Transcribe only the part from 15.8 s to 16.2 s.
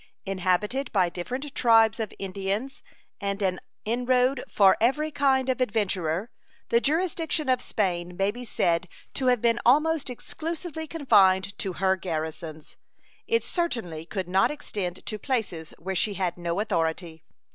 she